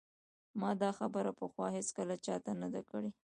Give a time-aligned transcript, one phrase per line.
[0.59, 3.09] ما دا خبره پخوا هیڅکله چا ته نه ده کړې